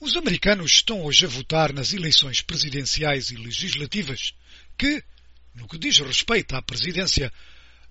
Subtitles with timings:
[0.00, 4.32] Os americanos estão hoje a votar nas eleições presidenciais e legislativas
[4.78, 5.02] que,
[5.52, 7.32] no que diz respeito à presidência,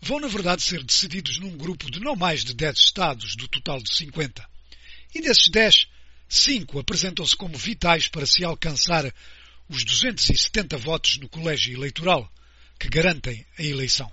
[0.00, 3.82] vão na verdade ser decididos num grupo de não mais de 10 estados do total
[3.82, 4.48] de 50.
[5.16, 5.88] E desses 10,
[6.28, 9.12] 5 apresentam-se como vitais para se alcançar
[9.68, 12.32] os 270 votos no colégio eleitoral
[12.78, 14.12] que garantem a eleição.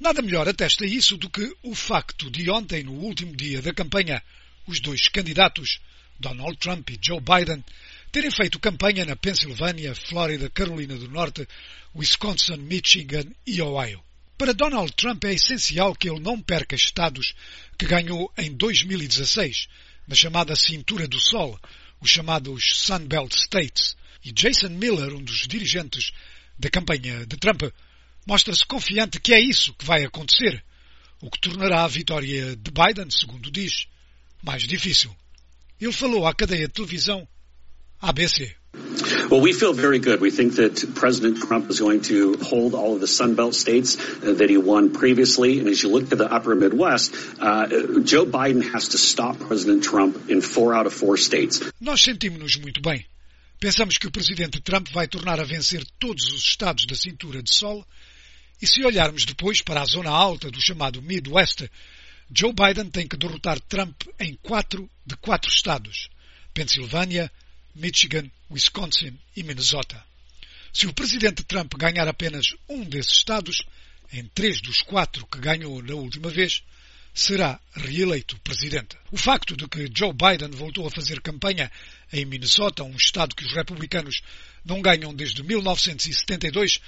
[0.00, 4.20] Nada melhor atesta isso do que o facto de ontem, no último dia da campanha,
[4.66, 5.78] os dois candidatos
[6.18, 7.64] Donald Trump e Joe Biden,
[8.10, 11.46] terem feito campanha na Pensilvânia, Flórida, Carolina do Norte,
[11.94, 14.02] Wisconsin, Michigan e Ohio.
[14.36, 17.34] Para Donald Trump é essencial que ele não perca estados
[17.78, 19.68] que ganhou em 2016,
[20.06, 21.58] na chamada Cintura do Sol,
[22.00, 23.96] os chamados Sunbelt States.
[24.24, 26.10] E Jason Miller, um dos dirigentes
[26.58, 27.62] da campanha de Trump,
[28.26, 30.64] mostra-se confiante que é isso que vai acontecer,
[31.20, 33.86] o que tornará a vitória de Biden, segundo diz,
[34.42, 35.14] mais difícil.
[35.80, 37.26] Ele falou à cadeia de televisão
[38.00, 38.54] ABC.
[39.30, 40.20] Well, we feel very good.
[40.20, 44.50] We think that President Trump is going to hold all of the states uh, that
[44.50, 45.60] he won previously.
[45.60, 47.66] And as you look to the upper Midwest, uh,
[48.02, 51.60] Joe Biden has to stop President Trump in four out of four states.
[51.80, 53.04] Nós sentimos-nos muito bem.
[53.60, 57.54] Pensamos que o presidente Trump vai tornar a vencer todos os estados da cintura de
[57.54, 57.84] sol.
[58.60, 61.68] E se olharmos depois para a zona alta do chamado Midwest,
[62.30, 66.08] Joe Biden tem que derrotar Trump em quatro de quatro estados:
[66.52, 67.30] Pensilvânia,
[67.74, 70.02] Michigan, Wisconsin e Minnesota.
[70.72, 73.62] Se o presidente Trump ganhar apenas um desses estados,
[74.12, 76.62] em três dos quatro que ganhou na última vez,
[77.12, 78.96] será reeleito presidente.
[79.12, 81.70] O facto de que Joe Biden voltou a fazer campanha
[82.12, 84.20] em Minnesota, um estado que os republicanos
[84.64, 86.80] não ganham desde 1972,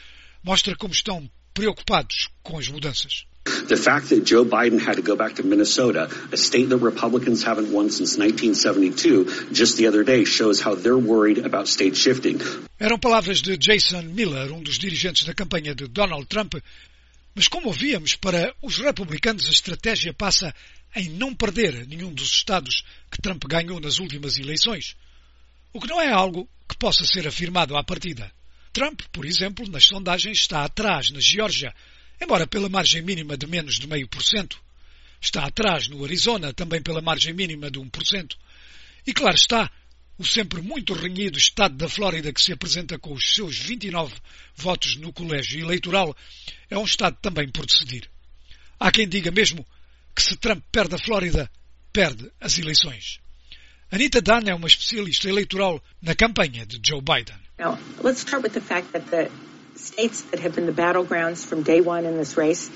[0.43, 3.25] mostra como estão preocupados com as mudanças.
[3.69, 7.43] The fact that Joe Biden had to go back to Minnesota, a state that Republicans
[7.43, 12.41] haven't won since 1972, just the other day shows how they're worried about state shifting.
[12.79, 16.55] Eram palavras de Jason Miller, um dos dirigentes da campanha de Donald Trump,
[17.35, 20.55] mas como ouvíamos, para os republicanos a estratégia passa
[20.95, 24.97] em não perder nenhum dos estados que Trump ganhou nas últimas eleições,
[25.73, 28.33] o que não é algo que possa ser afirmado à partida.
[28.73, 31.75] Trump, por exemplo, nas sondagens está atrás na Geórgia,
[32.21, 34.59] embora pela margem mínima de menos de meio por cento.
[35.21, 38.37] Está atrás no Arizona, também pela margem mínima de 1%.
[39.07, 39.71] E claro está,
[40.19, 44.15] o sempre muito renhido estado da Flórida que se apresenta com os seus 29
[44.55, 46.17] votos no colégio eleitoral
[46.71, 48.09] é um estado também por decidir.
[48.79, 49.67] Há quem diga mesmo
[50.15, 51.51] que se Trump perde a Flórida,
[51.93, 53.21] perde as eleições.
[53.91, 57.37] Anita Dunn é uma especialista eleitoral na campanha de Joe Biden.
[57.59, 59.31] Now, let's start with the fact that the
[59.77, 62.71] states that have been the battlegrounds from day one in this race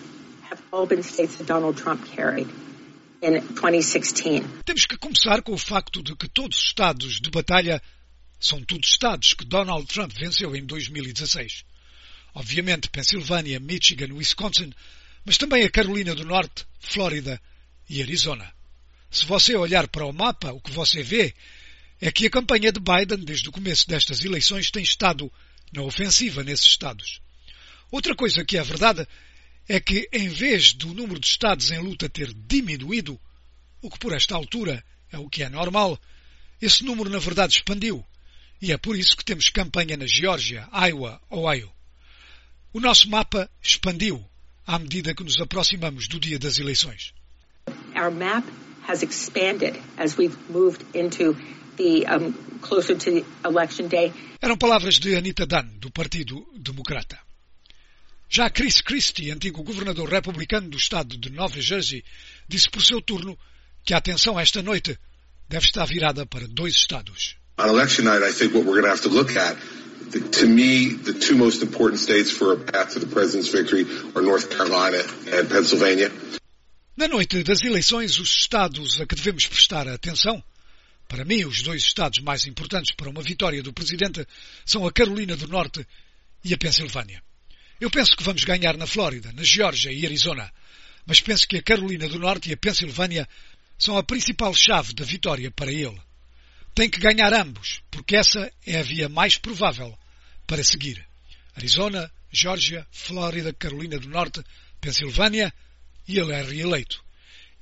[0.48, 2.48] have all been states that Donald Trump carried
[3.22, 4.44] in 2016.
[4.64, 7.80] Temos que começar com o facto de que todos os estados de batalha
[8.38, 11.64] são todos estados que Donald Trump venceu em 2016.
[12.34, 14.72] Obviamente, Pensilvânia, Michigan, Wisconsin,
[15.24, 17.40] mas também a Carolina do Norte, Flórida
[17.88, 18.50] e Arizona.
[19.10, 21.34] Se você olhar para o mapa, o que você vê
[22.00, 25.30] é que a campanha de Biden, desde o começo destas eleições, tem estado
[25.72, 27.20] na ofensiva nesses estados.
[27.90, 29.06] Outra coisa que é verdade
[29.68, 33.20] é que, em vez do número de estados em luta ter diminuído,
[33.82, 35.98] o que por esta altura é o que é normal,
[36.60, 38.04] esse número na verdade expandiu.
[38.60, 41.72] E é por isso que temos campanha na Geórgia, Iowa, Ohio.
[42.72, 44.24] O nosso mapa expandiu
[44.66, 47.14] à medida que nos aproximamos do dia das eleições.
[47.96, 48.44] Our map
[48.86, 51.36] has expanded as we've moved into
[51.76, 54.12] the um, closer to the election day.
[54.40, 57.18] Eram palavras de Anita Dunn, do Partido Democrata.
[58.28, 62.04] Já Chris Christie, antigo governador republicano do estado de Nova Jersey,
[62.48, 63.36] disse por seu turno
[63.84, 64.96] que a atenção esta noite
[65.48, 67.36] deve estar virada para dois estados.
[67.58, 69.56] On election night, I think what we're going to have to look at,
[70.12, 73.84] the, to me, the two most important states for a path to the president's victory
[74.14, 76.10] are North Carolina and Pennsylvania.
[76.96, 80.42] Na noite das eleições, os estados a que devemos prestar atenção,
[81.10, 84.24] para mim, os dois estados mais importantes para uma vitória do presidente
[84.64, 85.84] são a Carolina do Norte
[86.44, 87.20] e a Pensilvânia.
[87.80, 90.48] Eu penso que vamos ganhar na Flórida, na Geórgia e Arizona,
[91.04, 93.28] mas penso que a Carolina do Norte e a Pensilvânia
[93.76, 96.00] são a principal chave da vitória para ele.
[96.76, 99.98] Tem que ganhar ambos, porque essa é a via mais provável
[100.46, 101.04] para seguir.
[101.56, 104.44] Arizona, Geórgia, Flórida, Carolina do Norte,
[104.80, 105.52] Pensilvânia
[106.06, 107.04] e ele é reeleito.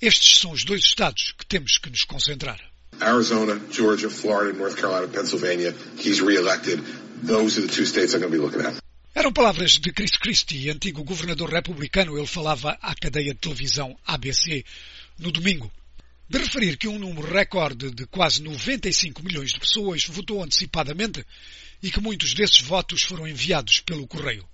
[0.02, 2.60] Estes são os dois estados que temos que nos concentrar.
[3.00, 6.80] Arizona, Georgia, Florida, North Carolina, Pennsylvania, he's reelected.
[7.22, 8.80] Those are the two states I'm going to be looking at.
[9.14, 12.16] Eram palavras de Chris Christie, antigo governador republicano.
[12.16, 14.64] Ele falava à cadeia de televisão ABC
[15.18, 15.70] no domingo.
[16.28, 21.24] de referir que um número recorde de quase 95 milhões de pessoas votou antecipadamente
[21.82, 24.46] e que muitos desses votos foram enviados pelo correio.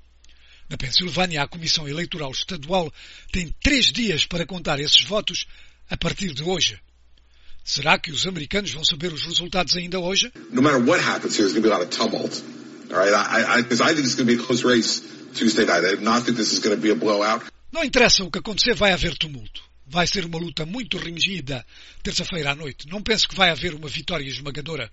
[0.68, 2.92] Na Pensilvânia, a Comissão Eleitoral Estadual
[3.32, 5.46] tem três dias para contar esses votos
[5.90, 6.78] a partir de hoje.
[7.64, 10.30] Será que os americanos vão saber os resultados ainda hoje?
[10.52, 12.42] No matter what happens here, there's going to be a lot of tumult.
[12.90, 15.00] All right, I, I, I think it's going to be a close race
[15.34, 15.82] Tuesday night.
[15.82, 17.42] I do not think this is going to be a blowout.
[17.72, 19.62] Não interessa o que acontecer, vai haver tumulto.
[19.86, 21.64] Vai ser uma luta muito ringida
[22.02, 22.86] terça-feira à noite.
[22.86, 24.92] Não penso que vai haver uma vitória esmagadora.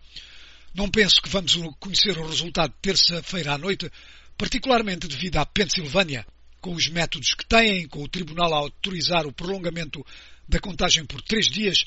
[0.74, 3.92] Não penso que vamos conhecer o resultado terça-feira à noite,
[4.38, 6.26] particularmente devido à Pensilvânia,
[6.62, 10.06] com os métodos que têm, com o Tribunal a autorizar o prolongamento
[10.48, 11.86] da contagem por três dias,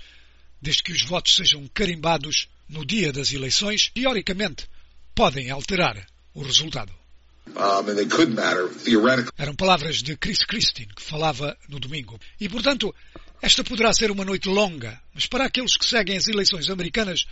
[0.65, 4.67] desde que os votos sejam carimbados no dia das eleições, teoricamente,
[5.15, 6.91] podem alterar o resultado.
[9.37, 12.19] Eram palavras de Chris Christine, que falava no domingo.
[12.41, 12.95] E, portanto,
[13.43, 17.27] esta poderá ser uma noite longa, mas para aqueles que seguem as eleições americanas,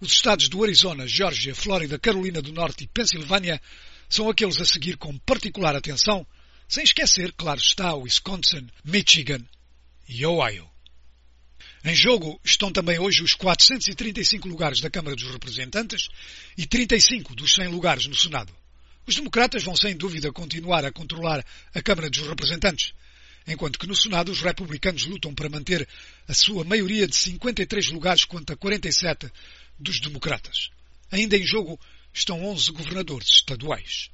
[0.00, 3.60] os estados do Arizona, Geórgia, Flórida, Carolina do Norte e Pensilvânia
[4.08, 6.24] são aqueles a seguir com particular atenção,
[6.68, 9.42] sem esquecer, claro está, Wisconsin, Michigan
[10.08, 10.75] e Ohio.
[11.86, 16.08] Em jogo estão também hoje os 435 lugares da Câmara dos Representantes
[16.58, 18.52] e 35 dos 100 lugares no Senado.
[19.06, 22.92] Os democratas vão sem dúvida continuar a controlar a Câmara dos Representantes,
[23.46, 25.88] enquanto que no Senado os republicanos lutam para manter
[26.26, 29.30] a sua maioria de 53 lugares contra 47
[29.78, 30.70] dos democratas.
[31.12, 31.78] Ainda em jogo
[32.12, 34.10] estão 11 governadores estaduais.